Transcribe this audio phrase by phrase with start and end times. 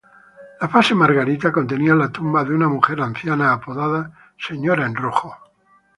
[0.59, 5.37] La fase Margarita contenía la tumba de una mujer anciana, apodada "Señora en Rojo".